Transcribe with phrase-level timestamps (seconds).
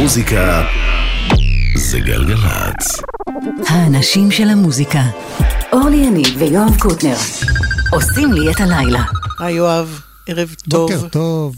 [0.00, 0.62] המוזיקה
[1.76, 3.00] זה גלגלצ.
[3.66, 5.02] האנשים של המוזיקה.
[5.72, 7.16] אורלי יניב ויואב קוטנר
[7.92, 9.04] עושים לי את הלילה.
[9.38, 10.90] היי יואב, ערב טוב.
[10.92, 11.56] בוקר טוב.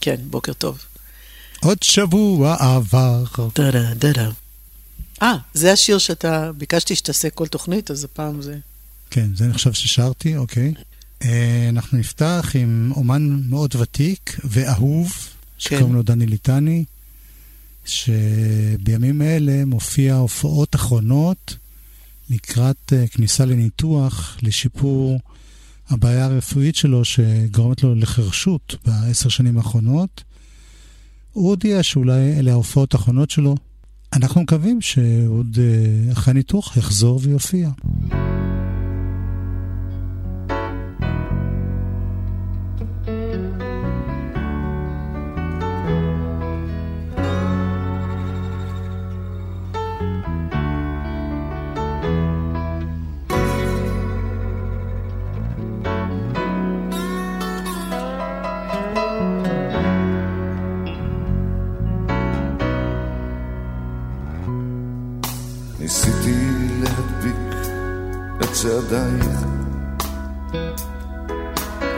[0.00, 0.78] כן, בוקר טוב.
[1.62, 3.24] עוד שבוע עבר.
[3.54, 4.30] דה דה דה.
[5.22, 8.58] אה, זה השיר שאתה, ביקשתי שתעשה כל תוכנית, אז הפעם זה...
[9.10, 10.74] כן, זה אני חושב ששרתי, אוקיי.
[11.24, 15.12] אה, אנחנו נפתח עם אומן מאוד ותיק ואהוב,
[15.58, 16.84] שקוראים לו דני ליטני,
[17.88, 21.56] שבימים אלה מופיע הופעות אחרונות
[22.30, 25.20] לקראת אה, כניסה לניתוח, לשיפור
[25.88, 30.24] הבעיה הרפואית שלו שגורמת לו לחרשות בעשר שנים האחרונות.
[31.32, 33.56] הוא הודיע שאולי אלה ההופעות האחרונות שלו.
[34.12, 37.70] אנחנו מקווים שעוד אה, אחרי הניתוח יחזור ויופיע.
[68.62, 69.38] צעדייך,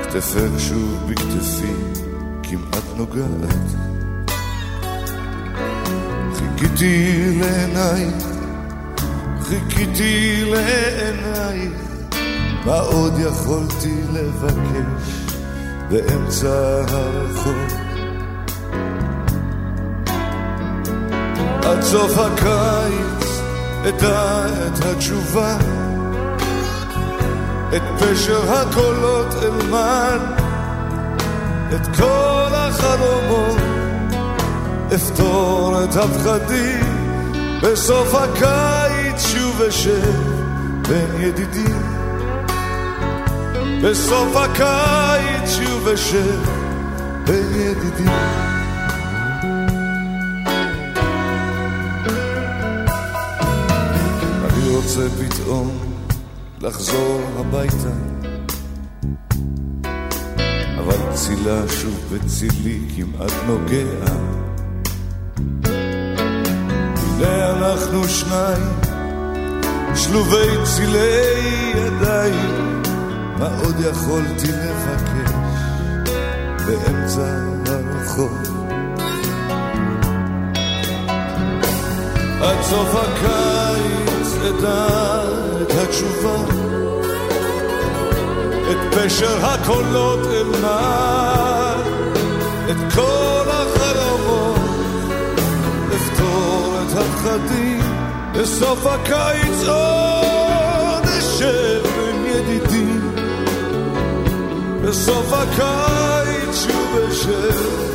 [0.02, 1.74] כתפך שוב בכתפי
[2.42, 3.66] כמעט נוגעת.
[6.34, 8.24] חיכיתי לעינייך,
[9.42, 11.72] חיכיתי לעינייך,
[12.66, 15.34] מה עוד יכולתי לבקש
[15.90, 17.66] באמצע הרחוב?
[21.62, 23.40] עד סוף הקיץ
[23.88, 25.58] אדע את התשובה,
[27.76, 30.20] את פשר הקולות אלמד,
[31.74, 33.60] את כל החלומות,
[34.94, 37.16] אפתור את הפחדים,
[37.62, 40.14] בסוף הקיץ שוב אשב
[40.88, 41.82] בין ידידים.
[43.82, 46.40] בסוף הקיץ שוב אשב
[47.26, 48.50] בין ידידים.
[54.80, 55.89] רוצה פתאום
[56.62, 57.90] לחזור הביתה.
[60.78, 64.12] אבל צילה שוב בצילי כמעט נוגע.
[66.96, 68.80] הנה אנחנו שניים
[69.94, 72.82] שלובי צילי ידיים.
[73.38, 75.32] מה עוד יכולתי לבקש
[76.66, 78.38] באמצע הרחוב?
[82.42, 86.36] עד סוף הקיץ אדע את התשובה,
[88.70, 91.84] את פשר הקולות אלמד,
[92.70, 94.58] את כל החלומות,
[95.96, 97.80] אפתור את הפחדים,
[98.32, 103.14] בסוף הקיץ עוד אשב בין ידידים,
[104.82, 107.89] בסוף הקיץ שוב אשב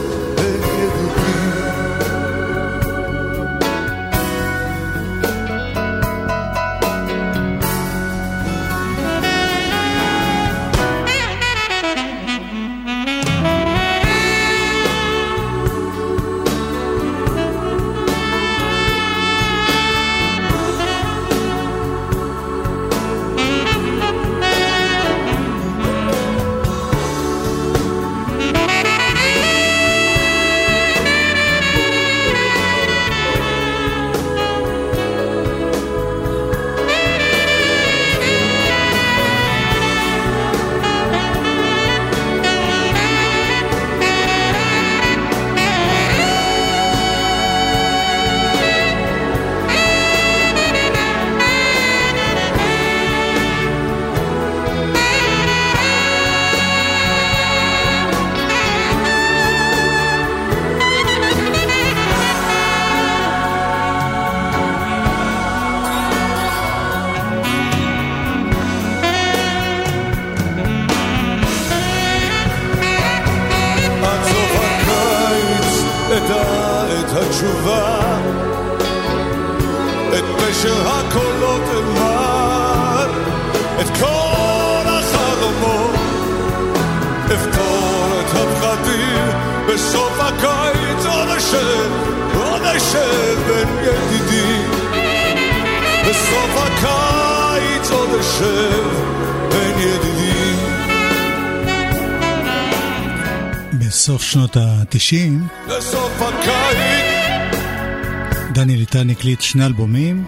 [109.25, 110.25] הקליט שני אלבומים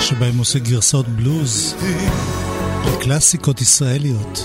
[0.00, 1.74] שבהם עושה גרסאות בלוז
[2.86, 4.44] לקלאסיקות ישראליות.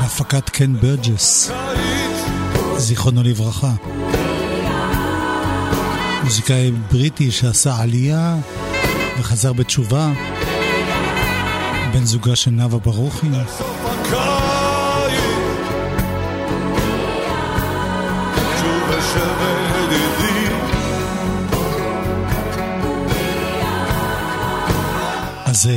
[0.00, 1.50] בהפקת קן ברג'ס,
[2.76, 3.72] זיכרונו לברכה.
[6.24, 8.36] מוזיקאי בריטי שעשה עלייה
[9.18, 10.12] וחזר בתשובה,
[11.92, 13.26] בן זוגה של נאוה ברוכי.
[25.64, 25.70] אז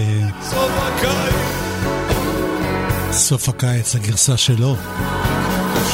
[3.11, 4.75] סוף הקיץ, הגרסה שלו,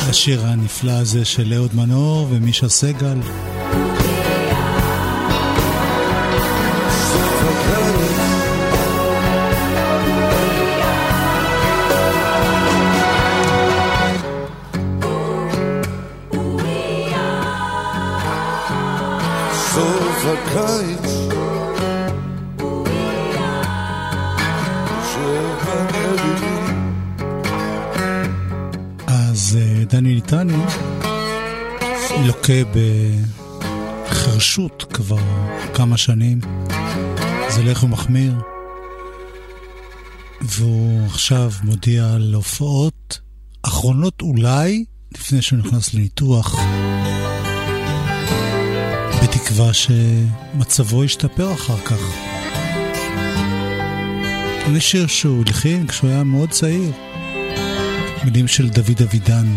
[0.10, 3.18] לשיר הנפלא הזה של אהוד מנור ומישה סגל.
[36.04, 36.40] שנים.
[37.50, 38.34] זה הולך ומחמיר.
[40.42, 43.20] והוא עכשיו מודיע על הופעות
[43.62, 46.56] אחרונות אולי, לפני שהוא נכנס לניתוח,
[49.24, 52.00] בתקווה שמצבו ישתפר אחר כך.
[54.68, 56.92] אני שיר שהוא הלחין כשהוא היה מאוד צעיר.
[58.24, 59.56] מילים של דוד אבידן.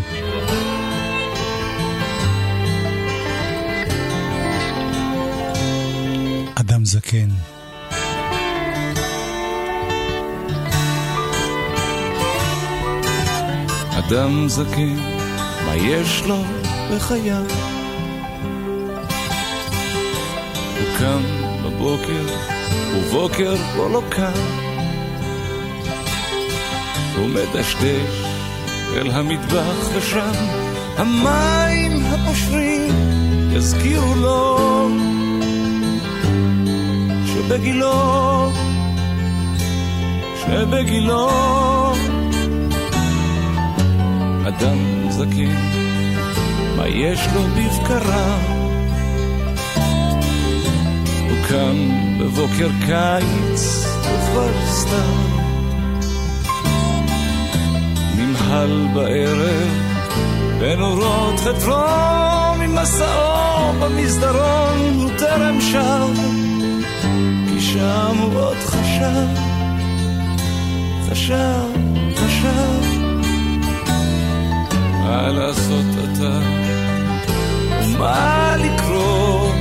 [7.06, 7.28] אדם זקן.
[13.98, 14.96] אדם זקן,
[15.66, 16.36] מה יש לו
[16.92, 17.44] בחייו?
[20.78, 21.22] הוא קם
[21.64, 22.26] בבוקר,
[22.96, 24.40] ובוקר בו לא קם.
[27.16, 28.26] הוא מדשדש
[28.96, 30.32] אל המטבח ושם
[30.96, 32.94] המים הפושרים
[33.52, 34.88] יזכירו לו
[37.46, 38.52] שבגילו,
[40.40, 41.30] שבגילו.
[44.48, 45.56] אדם זקן,
[46.76, 48.38] מה יש לו בבקרה?
[51.28, 51.90] הוא קם
[52.20, 55.36] בבוקר קיץ וכבר סתם.
[58.16, 59.70] נמהל בערב
[60.60, 66.36] בנורות חתרו ממסעו במסדרון הוא טרם שב
[67.72, 69.26] שם הוא עוד חשב
[71.10, 71.68] חשב
[72.16, 72.80] חשב.
[75.04, 76.40] מה לעשות אתה?
[77.82, 79.52] ומה לקרוא?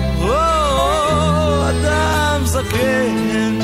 [1.70, 3.60] אדם זקן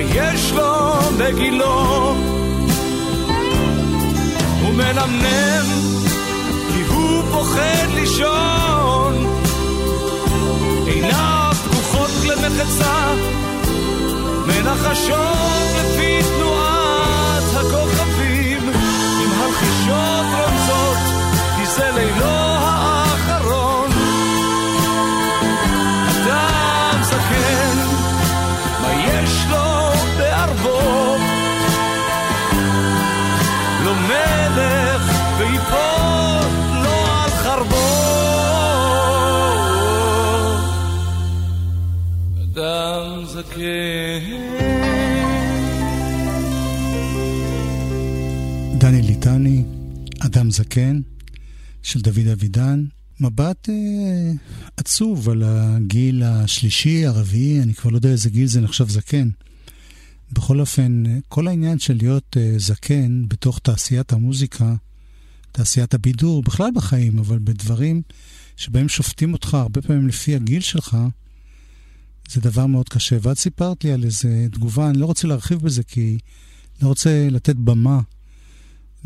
[0.00, 2.14] יש לו בגילו.
[4.62, 5.66] הוא מנמנם
[6.72, 9.26] כי הוא פוחד לישון.
[10.86, 13.14] עיניו פקוחות למחצה,
[14.46, 15.51] מנחשות
[48.78, 49.64] דני ליטני,
[50.20, 51.00] אדם זקן,
[51.82, 52.84] של דוד אבידן.
[53.20, 54.32] מבט אה,
[54.76, 59.28] עצוב על הגיל השלישי, הרביעי, אני כבר לא יודע איזה גיל זה נחשב זקן.
[60.32, 64.74] בכל אופן, כל העניין של להיות אה, זקן בתוך תעשיית המוזיקה,
[65.52, 68.02] תעשיית הבידור, בכלל בחיים, אבל בדברים
[68.56, 70.96] שבהם שופטים אותך הרבה פעמים לפי הגיל שלך,
[72.32, 73.16] זה דבר מאוד קשה.
[73.22, 76.18] ואת סיפרת לי על איזה תגובה, אני לא רוצה להרחיב בזה כי
[76.82, 78.00] לא רוצה לתת במה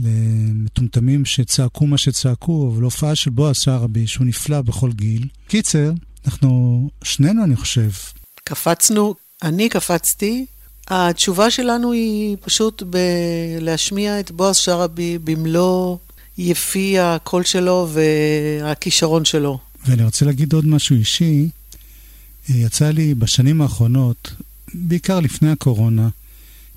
[0.03, 5.29] למטומטמים שצעקו מה שצעקו, אבל הופעה של בועז שערבי, שהוא נפלא בכל גיל.
[5.49, 5.93] קיצר,
[6.27, 7.91] אנחנו, שנינו אני חושב.
[8.45, 10.47] קפצנו, אני קפצתי.
[10.89, 15.97] התשובה שלנו היא פשוט בלהשמיע את בועז שרעבי במלוא
[16.39, 19.59] יפי הקול שלו והכישרון שלו.
[19.87, 21.49] ואני רוצה להגיד עוד משהו אישי.
[22.49, 24.35] יצא לי בשנים האחרונות,
[24.75, 26.09] בעיקר לפני הקורונה,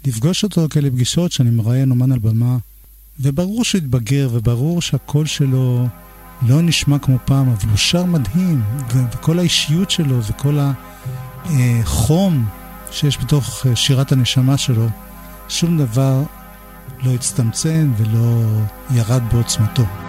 [0.05, 2.57] לפגוש אותו כאלה פגישות שאני מראיין אומן על במה,
[3.19, 5.87] וברור שהוא התבגר, וברור שהקול שלו
[6.47, 8.61] לא נשמע כמו פעם, אבל הוא שר מדהים,
[9.13, 10.59] וכל האישיות שלו וכל
[11.45, 12.45] החום
[12.91, 14.87] שיש בתוך שירת הנשמה שלו,
[15.49, 16.23] שום דבר
[17.03, 18.43] לא הצטמצם ולא
[18.95, 20.08] ירד בעוצמתו.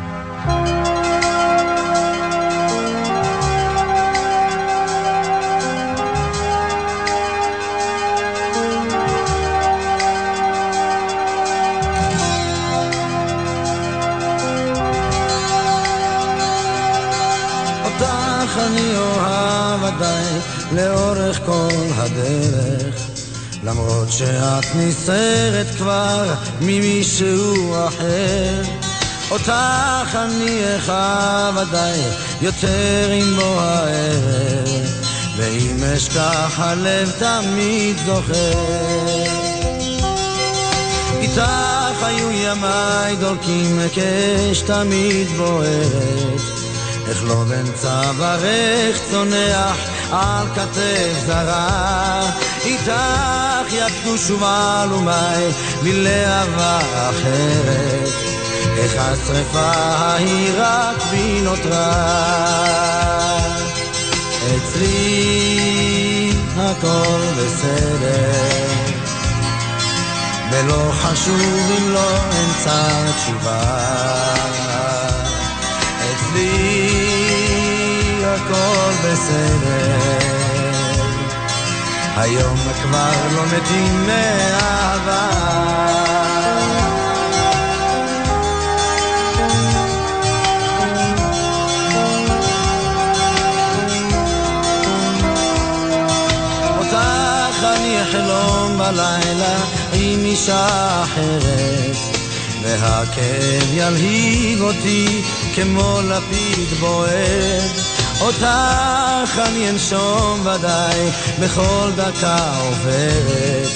[22.01, 22.95] הדרך.
[23.65, 28.63] למרות שאת נסערת כבר ממישהו אחר.
[29.31, 32.11] אותך אני אחב עדיין
[32.43, 35.01] יותר עם בוא הערב.
[35.37, 39.41] ואם אשכח הלב תמיד זוכר.
[41.21, 43.79] איתך היו ימיי דולקים
[44.53, 46.41] אש תמיד בוערת
[47.09, 49.77] איך לא בין צווארך צונח
[50.13, 52.31] על כתף זרה
[52.65, 55.13] איתך יצאו שוב עלומי
[55.83, 56.79] מלהבה
[57.11, 58.13] אחרת.
[58.79, 61.93] איך השרפה ההיא רק בי נותרה
[64.57, 68.71] אצלי הכל בסדר.
[70.51, 73.61] ולא חשוב אם לא אמצא תשובה.
[76.13, 76.80] אצלי
[78.41, 79.99] הכל בסדר.
[82.17, 85.31] היום כבר לא מתים מאהבה.
[96.79, 99.57] אותך אני אחלום בלילה
[99.93, 101.97] עם אישה אחרת
[102.63, 105.23] והכאב ילהיג אותי
[105.55, 107.61] כמו לפיד בוער
[108.21, 111.11] אותך אני אנשום ודאי
[111.41, 113.69] בכל דקה עוברת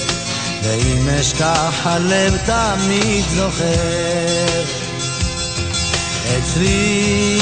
[0.63, 4.63] ואם אשכח הלב תמיד זוכר.
[6.37, 7.39] אצלי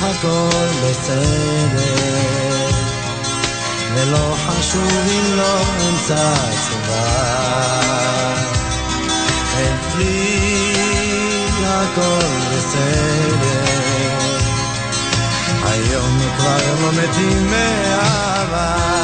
[0.00, 2.30] הכל בסדר
[3.94, 7.40] ולא חשוב אם לא אמצא תשובה.
[9.52, 10.72] אצלי
[11.64, 13.19] הכל בסדר
[15.80, 18.99] היום כבר לא מתים מאהבה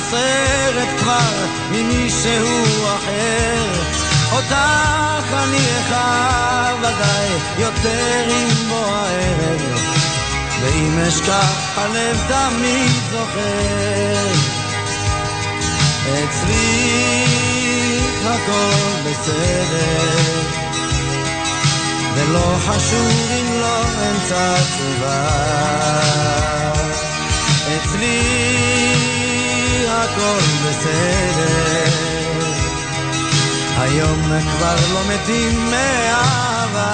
[0.00, 2.64] נסערת כבר ממישהו
[2.96, 3.64] אחר.
[4.32, 9.60] אותך אני אחב עדיין יותר עם בוא הערב
[10.60, 14.26] ואם אשכח הלב תמיד זוכר.
[16.04, 17.24] אצלי
[18.24, 20.42] הכל בסדר
[22.14, 25.28] ולא חשוב אם לא אמצא תשובה.
[27.76, 29.19] אצלי
[30.00, 31.84] הכל בסדר.
[33.78, 36.92] היום כבר לא מתים מאהבה.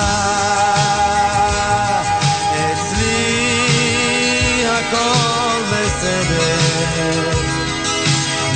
[2.73, 3.07] אצלי
[4.67, 7.31] הכל בסדר.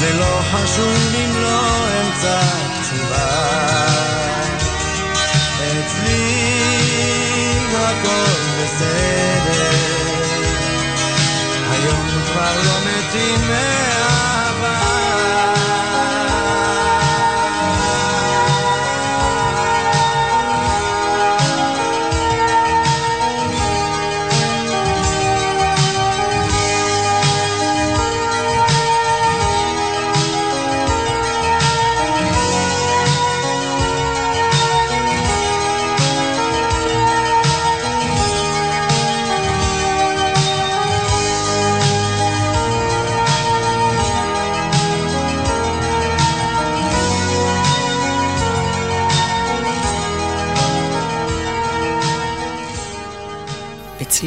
[0.00, 2.40] ולא חשוב אם לא אמצא
[2.82, 3.26] תשובה.
[5.58, 6.50] אצלי
[7.74, 9.70] הכל בסדר.
[11.70, 13.89] היום כבר לא מתים מאהבה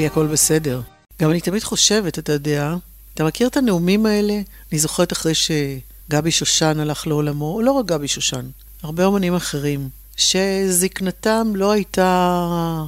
[0.03, 0.81] אצלי הכל בסדר.
[1.21, 2.75] גם אני תמיד חושבת, אתה יודע,
[3.13, 4.41] אתה מכיר את הנאומים האלה?
[4.71, 8.45] אני זוכרת אחרי שגבי שושן הלך לעולמו, לא רק גבי שושן,
[8.81, 12.85] הרבה אומנים אחרים, שזקנתם לא הייתה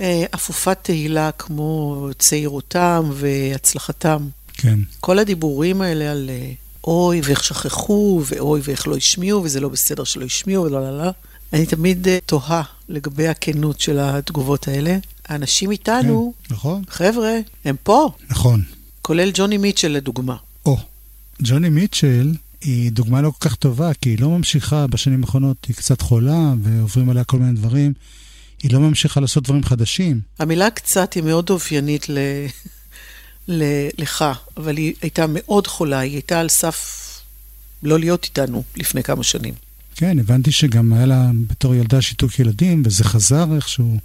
[0.00, 4.28] אה, אפופת תהילה כמו צעירותם והצלחתם.
[4.52, 4.78] כן.
[5.00, 6.52] כל הדיבורים האלה על אה,
[6.84, 11.10] אוי ואיך שכחו, ואוי ואיך לא השמיעו, וזה לא בסדר שלא השמיעו, ולא לא לא.
[11.52, 14.98] אני תמיד אה, תוהה לגבי הכנות של התגובות האלה.
[15.28, 16.82] האנשים איתנו, כן, נכון.
[16.88, 18.62] חבר'ה, הם פה, נכון.
[19.02, 20.36] כולל ג'וני מיטשל לדוגמה.
[20.66, 20.78] או,
[21.42, 25.76] ג'וני מיטשל היא דוגמה לא כל כך טובה, כי היא לא ממשיכה בשנים האחרונות, היא
[25.76, 27.92] קצת חולה ועוברים עליה כל מיני דברים.
[28.62, 30.20] היא לא ממשיכה לעשות דברים חדשים.
[30.38, 32.18] המילה קצת היא מאוד אופיינית ל...
[33.48, 33.62] ל...
[33.98, 34.24] לך,
[34.56, 37.00] אבל היא הייתה מאוד חולה, היא הייתה על סף
[37.82, 39.54] לא להיות איתנו לפני כמה שנים.
[39.96, 43.98] כן, הבנתי שגם היה לה בתור ילדה שיתוק ילדים, וזה חזר איכשהו,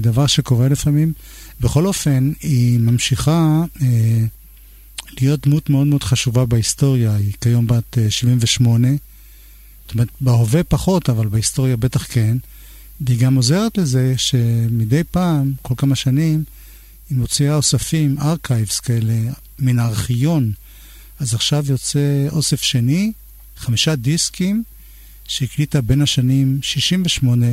[0.00, 1.12] דבר שקורה לפעמים.
[1.60, 4.24] בכל אופן, היא ממשיכה אה,
[5.20, 11.10] להיות דמות מאוד מאוד חשובה בהיסטוריה, היא כיום בת אה, 78, זאת אומרת, בהווה פחות,
[11.10, 12.36] אבל בהיסטוריה בטח כן.
[13.00, 16.44] והיא גם עוזרת לזה שמדי פעם, כל כמה שנים,
[17.10, 19.14] היא מוציאה אוספים, ארכייבס כאלה,
[19.58, 20.52] מן הארכיון.
[21.18, 23.12] אז עכשיו יוצא אוסף שני,
[23.56, 24.62] חמישה דיסקים,
[25.28, 27.46] שהקליטה בין השנים 68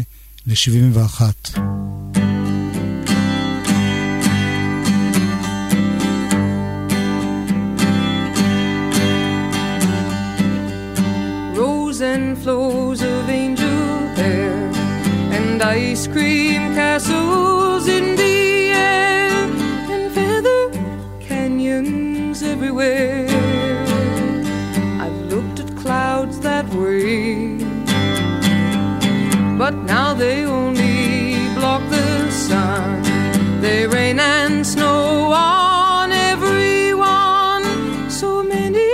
[0.48, 1.58] ל-71.
[11.98, 14.54] Rose and flows of angel hair
[15.36, 19.32] and ice cream castles in the air
[19.90, 20.70] and feather
[21.20, 23.26] canyons everywhere.
[25.02, 27.58] I've looked at clouds that way,
[29.58, 33.02] but now they only block the sun.
[33.60, 37.66] They rain and snow on everyone.
[38.12, 38.92] So many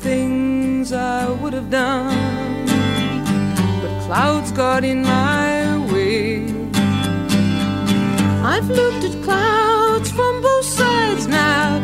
[0.00, 2.19] things I would have done,
[4.10, 6.42] clouds got in my way.
[8.42, 11.78] I've looked at clouds from both sides now,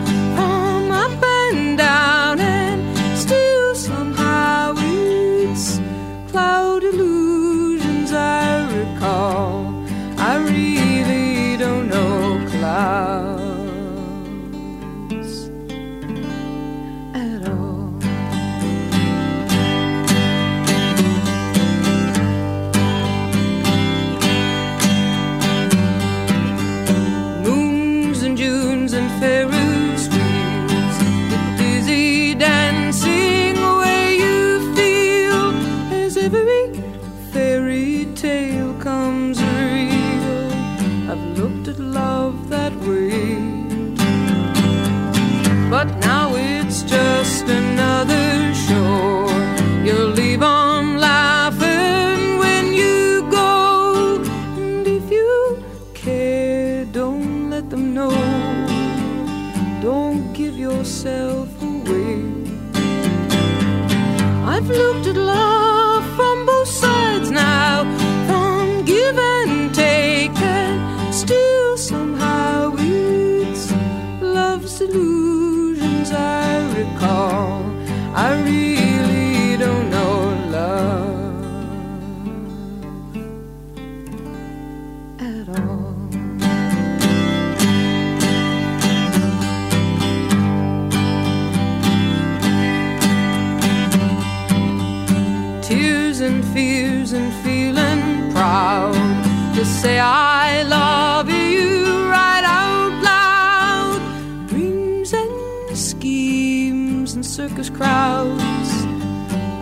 [107.57, 108.71] circus crowds.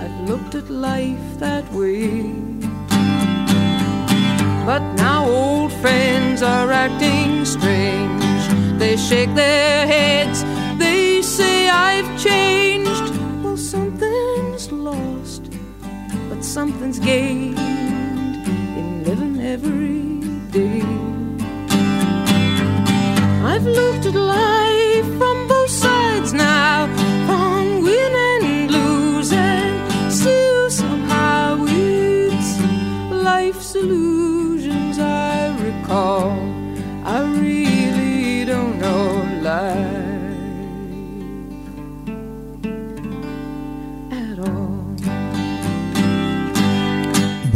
[0.03, 2.23] I've looked at life that way.
[4.67, 8.79] But now old friends are acting strange.
[8.79, 10.43] They shake their heads,
[10.79, 13.15] they say I've changed.
[13.45, 15.43] Well, something's lost,
[16.29, 17.59] but something's gained
[18.79, 20.83] in living every day.
[23.45, 24.64] I've looked at life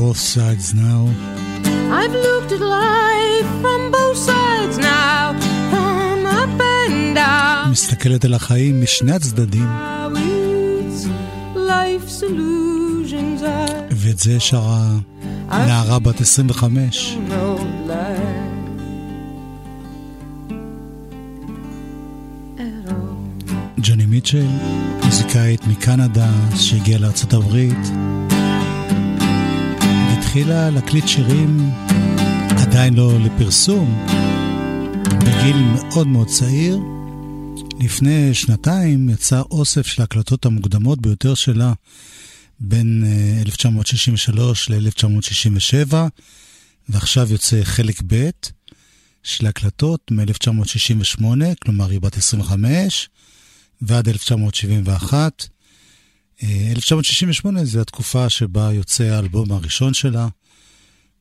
[0.08, 1.00] Both sides now.
[1.98, 5.22] I've looked at life from both sides now,
[5.72, 7.70] from up and down.
[7.70, 9.68] מסתכלת על החיים משני הצדדים,
[13.90, 14.88] ואת זה שרה
[15.50, 17.16] נערה בת 25.
[17.28, 18.48] no lie.
[22.58, 23.80] At all.
[23.82, 24.46] ג'וני מיטשל,
[25.04, 27.88] מוזיקאית מקנדה שהגיעה לארצות הברית
[30.28, 31.70] והתחילה להקליט שירים
[32.62, 34.06] עדיין לא לפרסום,
[35.04, 36.78] בגיל מאוד מאוד צעיר.
[37.80, 41.72] לפני שנתיים יצא אוסף של ההקלטות המוקדמות ביותר שלה
[42.60, 45.94] בין אה, 1963 ל-1967,
[46.88, 48.30] ועכשיו יוצא חלק ב'
[49.22, 51.24] של הקלטות מ-1968,
[51.62, 53.08] כלומר היא בת 25,
[53.82, 55.46] ועד 1971.
[56.42, 60.28] אה, 1968 זה התקופה שבה יוצא האלבום הראשון שלה,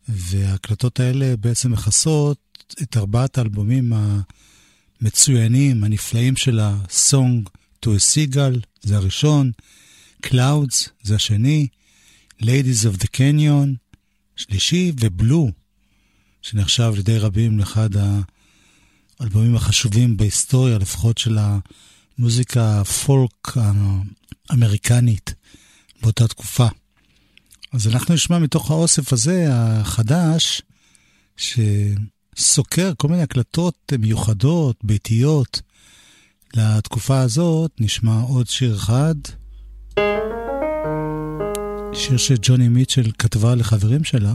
[0.08, 2.38] וההקלטות האלה בעצם מכסות
[2.82, 3.93] את ארבעת האלבומים
[5.01, 6.77] המצוינים, הנפלאים שלה,
[7.12, 7.49] Song
[7.86, 9.51] to a Seagull, זה הראשון,
[10.25, 11.67] Clouds, זה השני,
[12.41, 13.67] Ladies of the Canyon,
[14.36, 15.51] שלישי, ובלו,
[16.41, 17.89] שנחשב על ידי רבים לאחד
[19.19, 21.38] האלבומים החשובים בהיסטוריה, לפחות של
[22.17, 23.58] המוזיקה הפולק
[24.49, 25.33] האמריקנית
[26.01, 26.67] באותה תקופה.
[27.73, 30.62] אז אנחנו נשמע מתוך האוסף הזה, החדש,
[31.38, 35.62] שסוקר כל מיני הקלטות מיוחדות, ביתיות.
[36.55, 39.15] לתקופה הזאת נשמע עוד שיר אחד.
[41.93, 44.33] שיר שג'וני מיטשל כתבה לחברים שלה.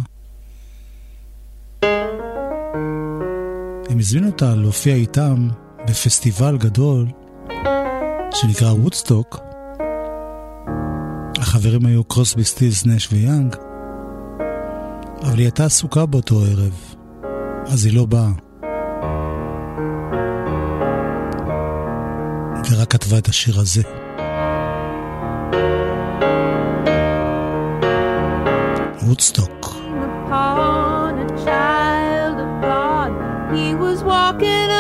[3.90, 5.48] הם הזמינו אותה להופיע איתם
[5.88, 7.09] בפסטיבל גדול
[8.35, 9.52] שנקרא וודסטוק.
[11.42, 13.57] החברים היו קרוסבי, סטילס, נש ויאנג,
[15.22, 16.94] אבל היא הייתה עסוקה באותו ערב,
[17.66, 18.31] אז היא לא באה.
[22.70, 23.83] ורק כתבה את השיר הזה.
[29.02, 29.72] וודסטוק.
[33.55, 34.71] He was walking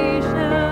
[0.00, 0.69] salvation.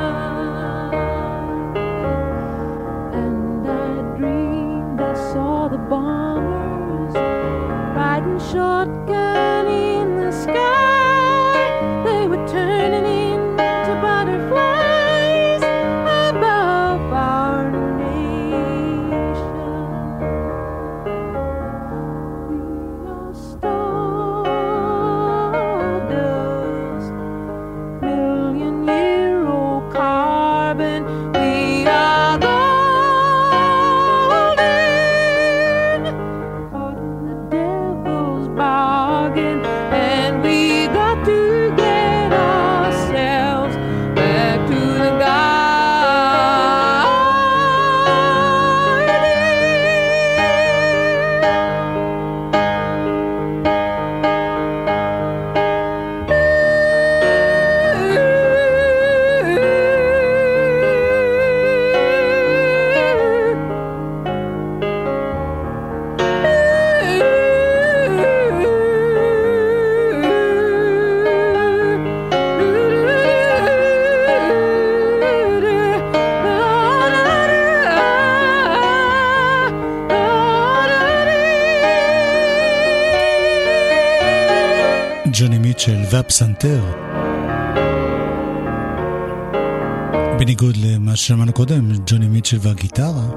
[92.52, 93.28] מיטשל והגיטרה.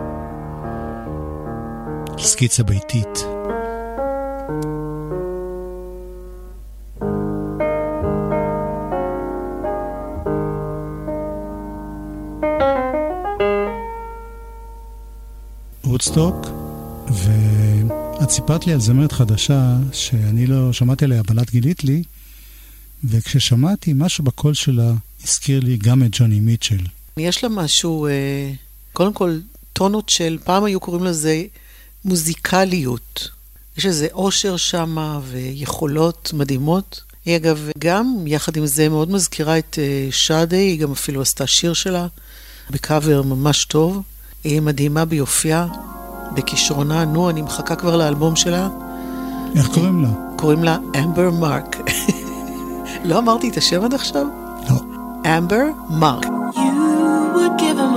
[2.20, 3.08] סקיצה ביתית.
[15.86, 16.36] וודסטוק,
[17.08, 22.04] ואת סיפרת לי על זמרת חדשה שאני לא שמעתי עליה, אבל את גילית לי,
[23.04, 24.94] וכששמעתי, משהו בקול שלה
[25.24, 26.84] הזכיר לי גם את ג'וני מיטשל.
[27.18, 28.52] יש לה משהו, אה,
[28.94, 29.38] קודם כל,
[29.74, 31.44] טונות של, פעם היו קוראים לזה
[32.06, 33.30] מוזיקליות.
[33.78, 37.02] יש איזה אושר שמה ויכולות מדהימות.
[37.26, 41.48] היא אגב גם, יחד עם זה, מאוד מזכירה את אה, שאדי, היא גם אפילו עשתה
[41.48, 42.08] שיר שלה
[42.70, 44.02] בקאבר ממש טוב.
[44.44, 45.68] היא מדהימה ביופייה,
[46.34, 47.06] בכישרונה.
[47.06, 48.70] נו, אני מחכה כבר לאלבום שלה.
[49.56, 50.10] איך קוראים לה?
[50.38, 51.78] קוראים לה אמבר מרק.
[53.06, 54.26] לא אמרתי את השם עד עכשיו?
[54.70, 54.76] לא.
[55.38, 56.26] אמבר מרק.
[56.26, 56.30] You
[57.36, 57.91] would give your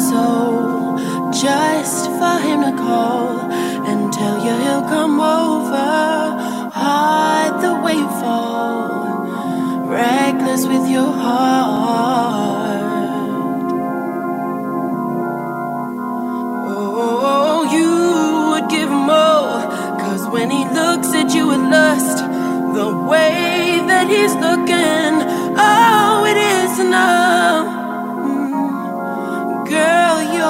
[0.00, 0.98] soul
[1.32, 3.38] just for him to call
[3.88, 6.70] and tell you he'll come over.
[6.72, 12.80] Hide the way you fall, reckless with your heart.
[16.72, 19.62] Oh, you would give him all,
[19.98, 22.18] cause when he looks at you with lust,
[22.74, 25.12] the way that he's looking,
[25.58, 27.79] oh, it is enough.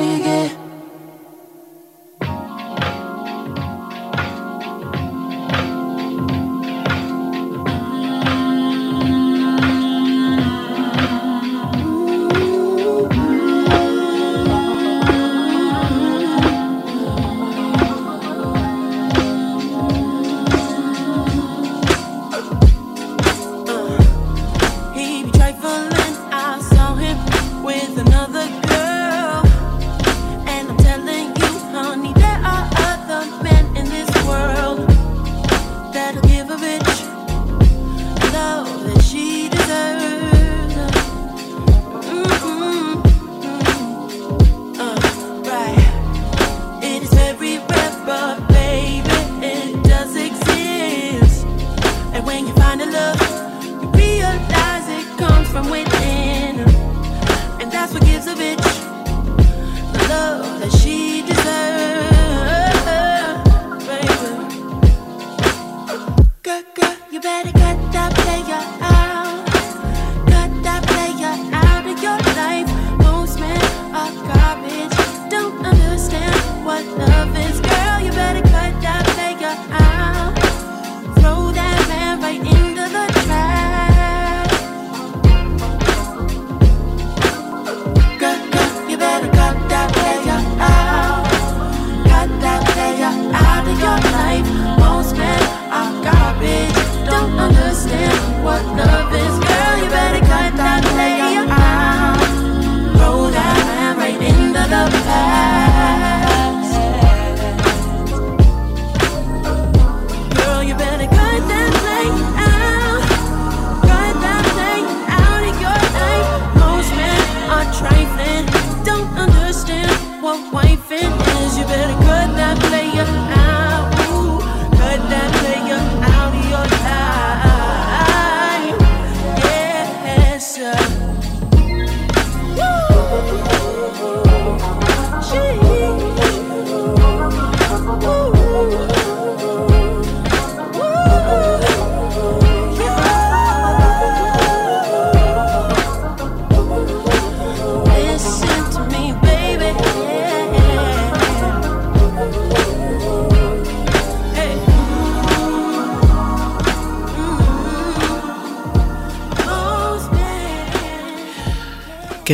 [0.00, 0.29] you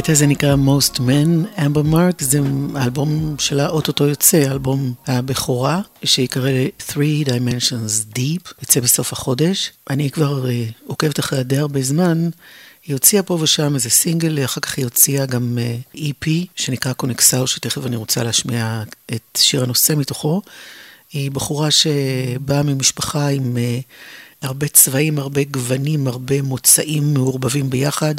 [0.06, 2.40] הקטע הזה נקרא Most Men, אמבר מרק, זה
[2.74, 6.50] האלבום שלה אוטוטו יוצא, אלבום הבכורה, שיקרא
[6.90, 9.72] Three Dimensions Deep, יוצא בסוף החודש.
[9.90, 12.28] אני כבר uh, עוקבת אחרי די הרבה זמן.
[12.86, 15.58] היא הוציאה פה ושם איזה סינגל, אחר כך היא הוציאה גם
[15.94, 20.42] uh, EP שנקרא קונקסאו, שתכף אני רוצה להשמיע את שיר הנושא מתוכו.
[21.12, 23.56] היא בחורה שבאה ממשפחה עם...
[23.56, 23.82] Uh,
[24.46, 28.14] הרבה צבעים, הרבה גוונים, הרבה מוצאים מעורבבים ביחד.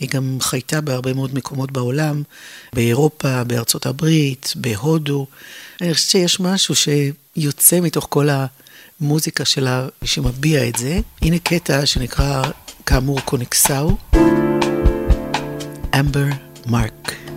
[0.00, 2.22] היא גם חייתה בהרבה מאוד מקומות בעולם,
[2.72, 5.26] באירופה, בארצות הברית, בהודו.
[5.80, 8.28] אני חושבת שיש משהו שיוצא מתוך כל
[9.00, 11.00] המוזיקה שלה, שמביע את זה.
[11.22, 12.42] הנה קטע שנקרא,
[12.86, 13.96] כאמור, קונקסאו.
[16.00, 16.26] אמבר
[16.66, 17.29] מרק.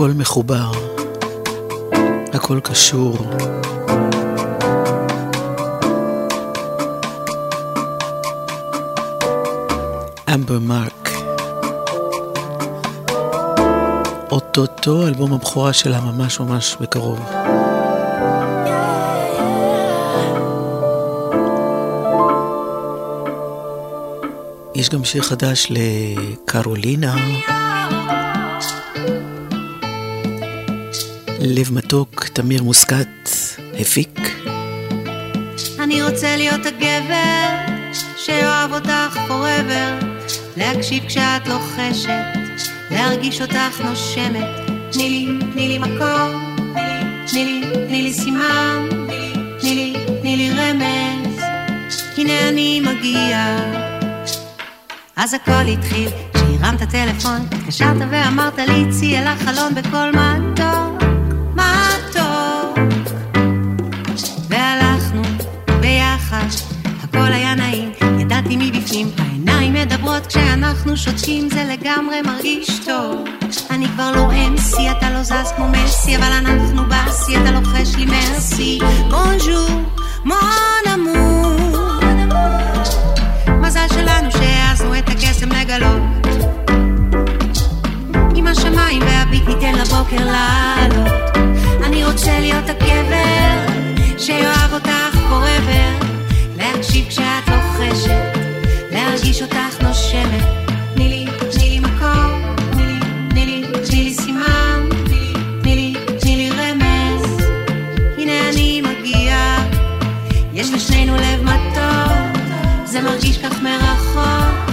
[0.00, 0.70] הכל מחובר,
[2.32, 3.16] הכל קשור.
[10.34, 11.10] אמבר מרק.
[14.30, 17.20] אוטוטו אלבום הבכורה שלה ממש ממש בקרוב.
[24.74, 27.16] יש גם שיר חדש לקרולינה.
[31.52, 33.30] לב מתוק, תמיר מוסקת,
[33.80, 34.20] הפיק.
[35.78, 37.48] אני רוצה להיות הגבר
[38.16, 40.04] שאוהב אותך forever,
[40.56, 42.38] להקשיב כשאת לוחשת,
[42.90, 44.46] להרגיש אותך נושמת.
[44.92, 46.56] תני לי, תני לי מקום,
[47.26, 48.88] תני לי, תני לי סימן,
[49.60, 51.40] תני לי, תני לי רמז,
[52.18, 53.56] הנה אני מגיע.
[55.16, 60.49] אז הכל התחיל כשהרמת טלפון, התקשרת ואמרת לי, צאי אל החלון בקול מתוק,
[70.94, 73.24] כשאנחנו שותקים, זה לגמרי מרגיש טוב.
[73.70, 78.04] אני כבר לא MC, אתה לא זז כמו מסי, אבל אנחנו בשיא, אתה לוחש לי
[78.04, 78.78] מרסי.
[79.10, 79.68] בונז'ור,
[80.24, 80.38] מון
[80.94, 82.00] אמור.
[83.48, 86.02] מזל שלנו שהעזנו את הקסם לגלות.
[88.34, 91.12] עם השמיים והביט ניתן לבוקר לעלות.
[91.84, 93.72] אני רוצה להיות הגבר
[94.18, 96.04] שיאהב אותך forever,
[96.56, 98.38] להקשיב כשאת לוחשת,
[98.90, 100.59] להרגיש אותך נושמת.
[112.90, 114.70] זה מרגיש כך מרחוק.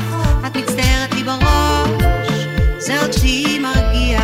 [0.47, 2.47] את מצטערת לי בראש,
[2.77, 4.19] זה אותי מרגיע.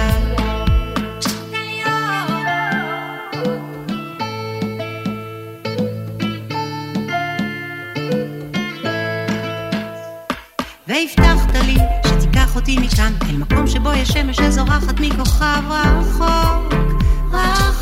[10.88, 11.76] והבטחת לי
[12.08, 16.74] שתיקח אותי מכאן אל מקום שבו יש שמש שזורחת מכוכב רחוק,
[17.32, 17.73] רחוק.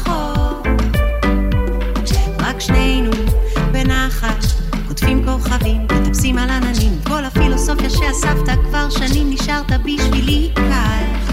[6.32, 11.32] מטפסים על עננים, כל הפילוסופיה שאספת כבר שנים נשארת בשבילי קל.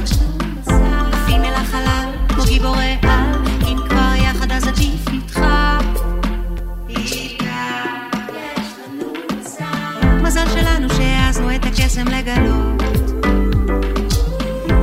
[1.12, 3.34] עפים אל החלל, כמו גיבורי על,
[3.68, 5.40] אם כבר יחד אז עדיף איתך.
[10.22, 12.82] מזל שלנו שהעזנו את הקסם לגלות.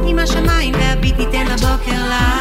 [0.08, 2.35] עם השמיים והביט ניתן לבוקר לעלות.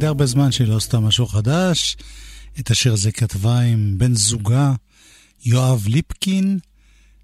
[0.00, 1.96] די הרבה זמן שהיא לא עשתה משהו חדש.
[2.60, 4.72] את השיר הזה כתבה עם בן זוגה
[5.44, 6.58] יואב ליפקין,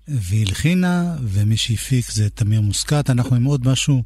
[0.08, 3.10] והיא הלחינה, ומי שהפיק זה תמיר מוסקת.
[3.10, 4.02] אנחנו עם עוד משהו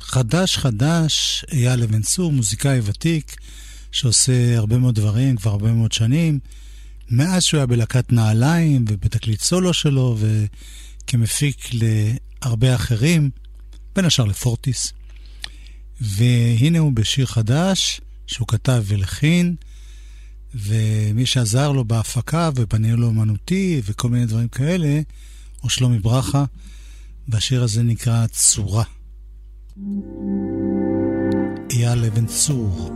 [0.00, 3.36] חדש חדש, אייל אבן צור, מוזיקאי ותיק,
[3.92, 6.38] שעושה הרבה מאוד דברים כבר הרבה מאוד שנים.
[7.10, 13.30] מאז שהוא היה בלהקת נעליים ובתקליט סולו שלו, וכמפיק להרבה אחרים,
[13.96, 14.92] בין השאר לפורטיס.
[16.00, 19.54] והנה הוא בשיר חדש שהוא כתב והלחין,
[20.54, 25.00] ומי שעזר לו בהפקה ובניהול אומנותי וכל מיני דברים כאלה,
[25.60, 26.44] הוא שלומי ברכה,
[27.28, 28.84] והשיר הזה נקרא צורה.
[31.70, 32.90] אייל אבן צור.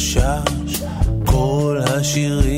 [0.00, 0.82] חשש.
[1.26, 2.49] כל השירים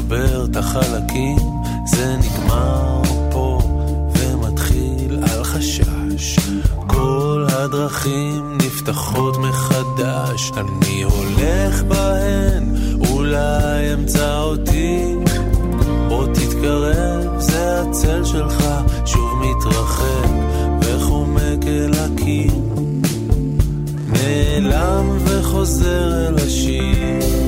[0.00, 1.38] לחבר את החלקים?
[1.86, 3.58] זה נגמר פה
[4.18, 6.38] ומתחיל על חשש.
[6.86, 12.74] כל הדרכים נפתחות מחדש, אני הולך בהן,
[13.10, 15.14] אולי אמצא אותי.
[16.08, 18.64] בוא תתקרב, זה הצל שלך,
[19.04, 20.30] שוב מתרחק
[20.82, 22.52] וחומק אל הקיר.
[24.12, 27.39] נעלם וחוזר אל השיר.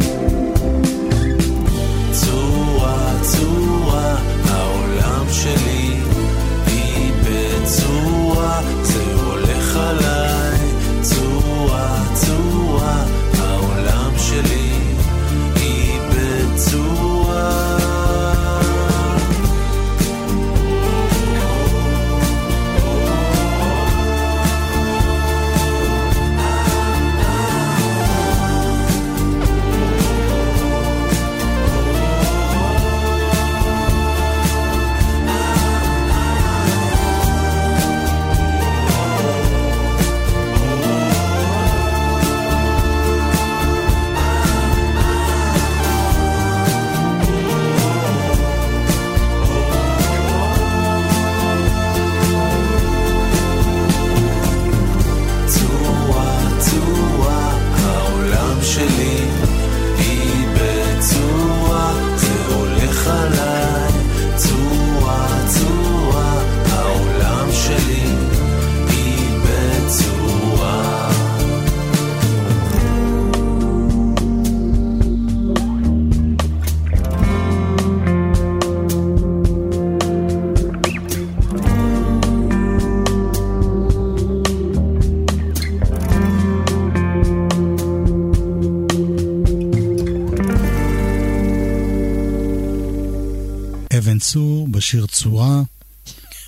[95.32, 95.62] בשיר צורה.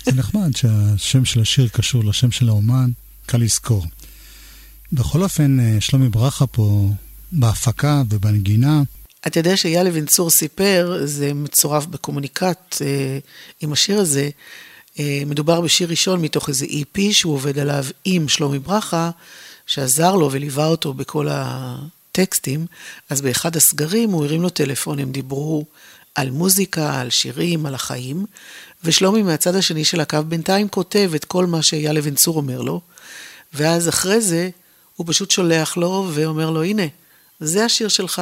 [0.05, 2.89] זה נחמד שהשם של השיר קשור לשם של האומן,
[3.25, 3.85] קל לזכור.
[4.93, 6.89] בכל אופן, אה, שלומי ברכה פה
[7.31, 8.81] בהפקה ובנגינה.
[9.27, 13.19] אתה יודע שאייל אבן צור סיפר, זה מצורף בקומוניקט אה,
[13.61, 14.29] עם השיר הזה.
[14.99, 19.11] אה, מדובר בשיר ראשון מתוך איזה EP שהוא עובד עליו עם שלומי ברכה,
[19.67, 22.65] שעזר לו וליווה אותו בכל הטקסטים.
[23.09, 25.65] אז באחד הסגרים הוא הרים לו טלפון, הם דיברו
[26.15, 28.25] על מוזיקה, על שירים, על החיים,
[28.85, 32.81] ושלומי מהצד השני של הקו בינתיים כותב את כל מה שאייל אבן צור אומר לו,
[33.53, 34.49] ואז אחרי זה
[34.95, 36.83] הוא פשוט שולח לו ואומר לו, הנה,
[37.39, 38.21] זה השיר שלך,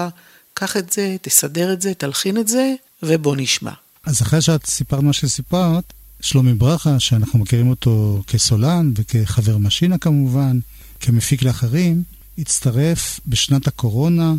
[0.53, 3.71] קח את זה, תסדר את זה, תלחין את זה, ובוא נשמע.
[4.05, 10.59] אז אחרי שאת סיפרת מה שסיפרת, שלומי ברכה, שאנחנו מכירים אותו כסולן וכחבר משינה כמובן,
[10.99, 12.03] כמפיק לאחרים,
[12.37, 14.33] הצטרף בשנת הקורונה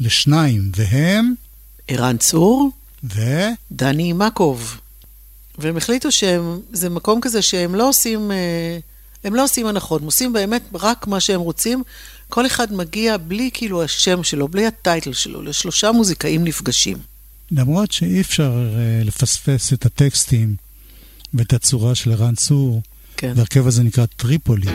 [0.00, 1.34] לשניים, והם...
[1.88, 2.70] ערן צור
[3.04, 3.20] ו...
[3.72, 4.80] דני מקוב.
[5.58, 8.78] והם החליטו שזה מקום כזה שהם לא עושים, אה,
[9.24, 11.82] הם לא עושים הנחות, הם עושים באמת רק מה שהם רוצים.
[12.28, 16.98] כל אחד מגיע בלי כאילו השם שלו, בלי הטייטל שלו, לשלושה מוזיקאים נפגשים.
[17.50, 20.56] למרות שאי אפשר uh, לפספס את הטקסטים
[21.34, 22.82] ואת הצורה של ערן צור,
[23.16, 23.32] כן.
[23.36, 24.70] והרכב הזה נקרא טריפולי.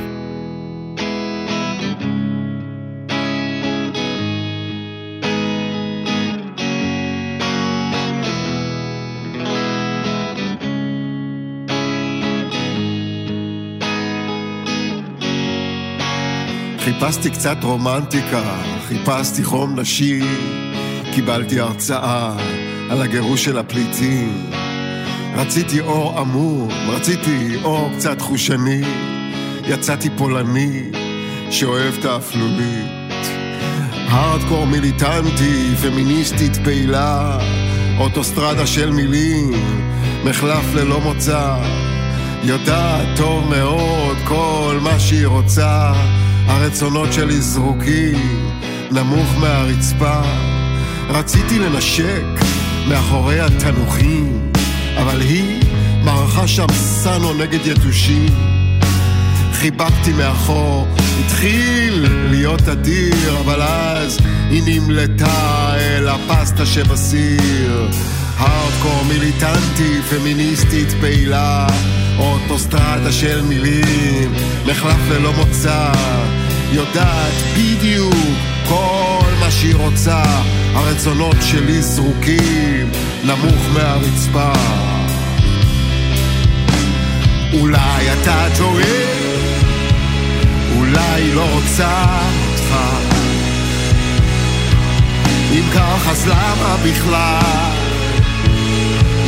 [16.84, 18.42] חיפשתי קצת רומנטיקה,
[18.88, 20.22] חיפשתי חום נשי,
[21.16, 22.34] קיבלתי הרצאה
[22.90, 24.52] על הגירוש של הפליטים.
[25.36, 28.82] רציתי אור עמום, רציתי אור קצת חושני,
[29.64, 30.82] יצאתי פולני
[31.52, 33.00] שאוהב את האפלולית.
[34.08, 37.40] הארדקור מיליטנטי, פמיניסטית פעילה,
[38.00, 39.52] אוטוסטרדה של מילים,
[40.26, 41.58] מחלף ללא מוצא,
[42.44, 45.94] יודעת טוב מאוד כל מה שהיא רוצה,
[46.50, 48.50] הרצונות שלי זרוקים
[48.92, 50.22] נמוך מהרצפה.
[51.10, 52.24] רציתי לנשק
[52.88, 54.52] מאחורי התנוכים,
[54.98, 55.62] אבל היא
[56.04, 58.30] מערכה שם סנו נגד יתושים.
[59.54, 60.88] חיבקתי מאחור,
[61.26, 64.18] התחיל להיות אדיר, אבל אז
[64.50, 67.90] היא נמלטה אל הפסטה שבסיר.
[68.40, 71.68] הארדקור מיליטנטי, פמיניסטית פעילה,
[72.18, 74.34] אוטוסטרדה של מילים,
[74.66, 75.92] מחלף ללא מוצא,
[76.72, 78.14] יודעת בדיוק
[78.68, 80.24] כל מה שהיא רוצה,
[80.74, 82.92] הרצונות שלי זרוקים
[83.24, 84.54] נמוך מהרצפה.
[87.54, 89.04] אולי אתה טועה,
[90.78, 92.20] אולי לא רוצה
[92.50, 92.76] אותך.
[95.52, 97.79] אם כך אז למה בכלל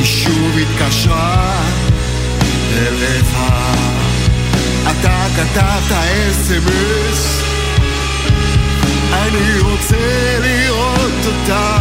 [0.02, 1.54] היא שוב התקשרה
[2.78, 3.38] אליך?
[4.84, 7.42] אתה כתבת אס.אם.אס
[9.14, 11.78] אני רוצה לראות אותה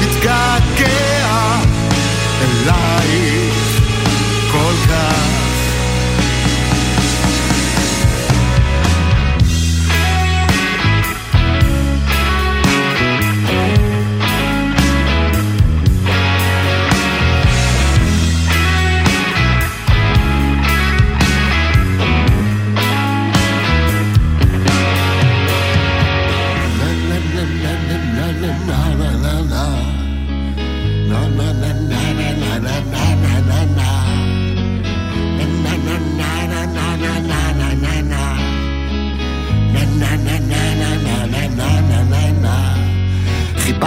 [0.00, 0.55] מתגעגע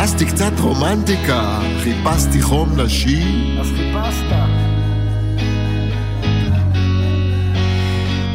[0.10, 3.24] חיפשתי קצת רומנטיקה, חיפשתי חום נשי.
[3.60, 4.36] אז חיפשת.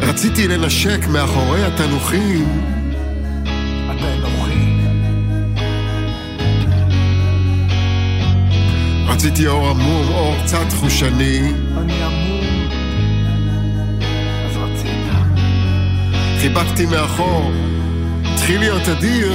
[0.01, 2.63] רציתי לנשק מאחורי התנוחים.
[3.85, 4.75] אתה אנוכי.
[9.07, 11.41] רציתי אור עמום, אור קצת חושני.
[11.79, 12.69] אני עמום.
[14.47, 15.13] אז רצית.
[16.41, 17.53] חיבקתי מאחור,
[18.25, 19.33] התחיל להיות אדיר.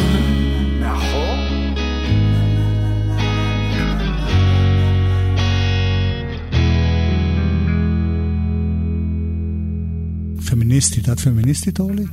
[10.70, 12.04] פמיניסטית, את פמיניסטית, אורלי?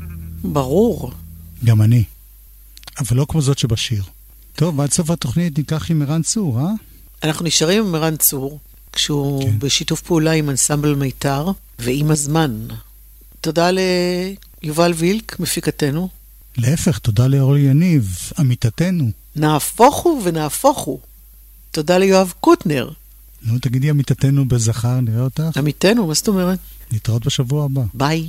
[0.43, 1.13] ברור.
[1.65, 2.05] גם אני.
[2.99, 4.03] אבל לא כמו זאת שבשיר.
[4.55, 6.71] טוב, עד סוף התוכנית ניקח עם ערן צור, אה?
[7.23, 8.59] אנחנו נשארים עם ערן צור,
[8.93, 9.59] כשהוא כן.
[9.59, 11.49] בשיתוף פעולה עם אנסמבל מיתר
[11.79, 12.67] ועם הזמן.
[13.41, 13.71] תודה
[14.63, 16.09] ליובל וילק, מפיקתנו.
[16.57, 19.11] להפך, תודה לאורלי יניב, עמיתתנו.
[19.37, 20.99] נהפוך הוא ונהפוך הוא.
[21.71, 22.91] תודה ליואב קוטנר.
[23.47, 25.57] נו, תגידי עמיתתנו בזכר, נראה אותך.
[25.57, 26.59] עמיתנו, מה זאת אומרת?
[26.93, 27.83] נתראות בשבוע הבא.
[27.95, 28.27] ביי.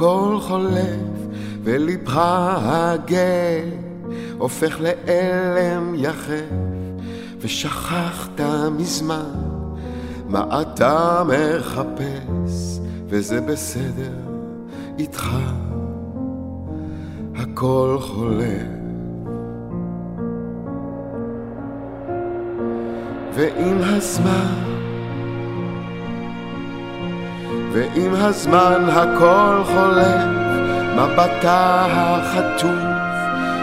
[0.00, 2.20] הכל חולף, ולבך
[2.62, 3.18] הגה
[4.38, 6.44] הופך לאלם יחף,
[7.40, 8.40] ושכחת
[8.78, 9.34] מזמן
[10.28, 14.18] מה אתה מחפש, וזה בסדר
[14.98, 15.28] איתך,
[17.36, 18.80] הכל חולף.
[23.34, 24.69] ועם הזמן
[27.72, 30.24] ועם הזמן הכל חולף,
[30.96, 33.00] מבטה החטוף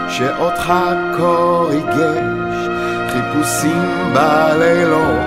[0.08, 0.72] שאותך
[1.18, 2.68] כה ריגש,
[3.08, 5.20] חיפושים בלילות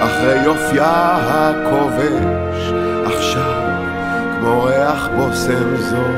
[0.00, 2.72] אחרי יופייה הכובש,
[3.04, 3.62] עכשיו
[4.40, 6.08] כמו ריח בושם זו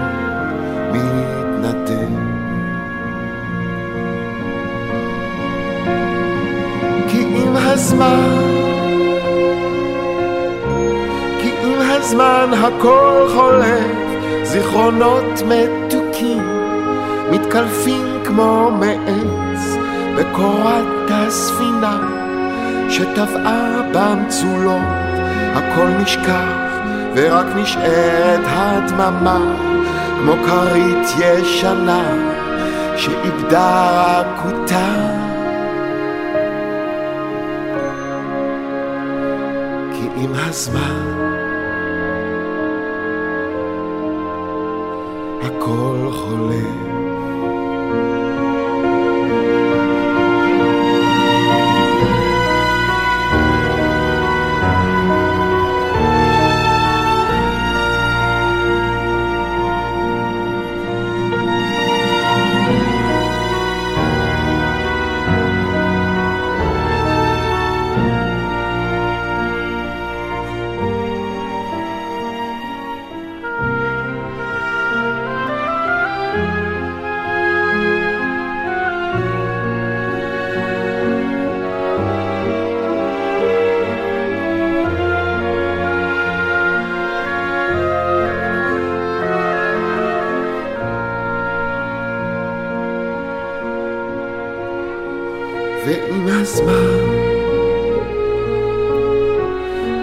[0.93, 2.09] מתנתק.
[7.09, 8.48] כי עם הזמן,
[12.09, 13.97] הזמן הכל חולף,
[14.43, 16.43] זיכרונות מתוקים
[17.31, 19.77] מתקלפים כמו מעץ
[20.17, 22.01] בקורת הספינה
[22.89, 24.83] שטבעה במצולות,
[25.55, 26.73] הכל נשכח
[27.15, 29.55] ורק נשארת הדממה
[30.19, 32.05] כמו כרית ישנה
[32.97, 34.95] שאיבדה רכותה.
[39.93, 41.28] כי עם הזמן
[45.43, 46.98] הכל חולה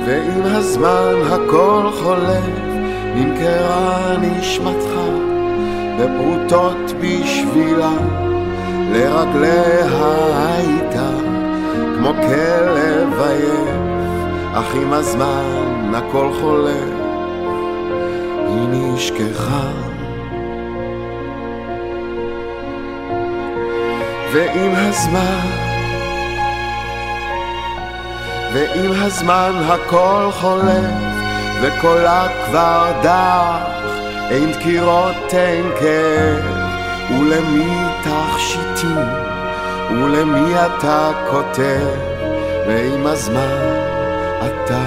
[0.05, 2.65] ועם הזמן הכל חולף
[3.15, 4.91] נמכרה נשמתך
[5.99, 7.97] בפרוטות בשבילה.
[8.91, 9.85] לרגליה
[10.55, 11.09] הייתה
[11.97, 13.85] כמו כלב עייף
[14.53, 16.93] אך עם הזמן הכל חולף
[18.47, 19.69] היא נשכחה.
[24.33, 25.64] ועם הזמן
[28.55, 30.91] ועם הזמן הכל חולף,
[31.61, 33.57] וקולה כבר דח,
[34.29, 36.45] אין דקירות, אין כאב,
[37.09, 39.07] ולמי תכשיטים,
[39.89, 41.87] ולמי אתה כותב,
[42.67, 43.79] ועם הזמן
[44.39, 44.85] אתה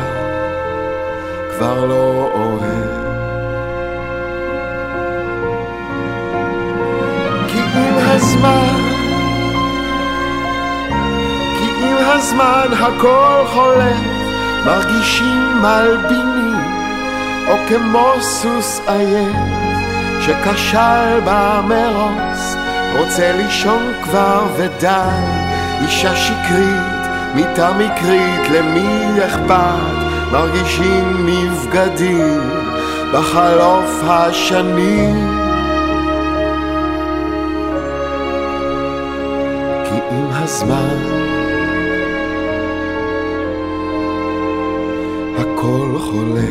[1.50, 2.57] כבר לא אוהב.
[12.18, 13.96] הזמן הכל חולף,
[14.66, 16.60] מרגישים מלבינים,
[17.48, 19.36] או כמו סוס עייף,
[20.20, 22.56] שכשל במרוץ,
[22.98, 24.88] רוצה לישון כבר ודי,
[25.82, 32.50] אישה שקרית, מיטה מקרית, למי אכפת, מרגישים נבגדים
[33.12, 35.38] בחלוף השנים.
[39.84, 41.27] כי עם הזמן
[45.58, 46.50] הכל חולה